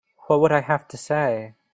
What 0.25 0.39
would 0.41 0.51
I 0.51 0.61
have 0.61 0.87
to 0.87 0.97
say? 0.97 1.53